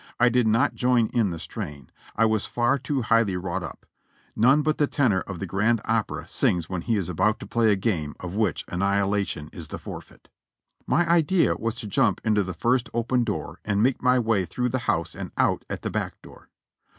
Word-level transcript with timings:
I 0.19 0.29
did 0.29 0.47
not 0.47 0.73
join 0.73 1.11
in 1.13 1.29
the 1.29 1.37
strain, 1.37 1.91
I 2.15 2.25
was 2.25 2.47
far 2.47 2.79
too 2.79 3.03
highly 3.03 3.37
wrought 3.37 3.61
up; 3.61 3.85
none 4.35 4.63
but 4.63 4.79
the 4.79 4.87
tenor 4.87 5.21
of 5.21 5.37
the 5.37 5.45
grand 5.45 5.79
opera 5.85 6.27
sings 6.27 6.67
when 6.67 6.81
he 6.81 6.95
is 6.95 7.07
about 7.07 7.39
to 7.39 7.45
play 7.45 7.71
a 7.71 7.75
game 7.75 8.15
of 8.19 8.33
which 8.33 8.65
annihilation 8.67 9.51
is 9.53 9.67
the 9.67 9.77
forfeit. 9.77 10.27
My 10.87 11.07
idea 11.07 11.55
was 11.55 11.75
to 11.75 11.87
jump 11.87 12.19
into 12.23 12.41
the 12.41 12.55
lirst 12.55 12.89
open 12.95 13.23
door 13.23 13.59
and 13.63 13.83
make 13.83 14.01
my 14.01 14.17
way 14.17 14.43
through 14.43 14.69
the 14.69 14.79
house 14.89 15.13
and 15.13 15.29
out 15.37 15.65
at 15.69 15.83
the 15.83 15.91
back 15.91 16.19
door. 16.23 16.49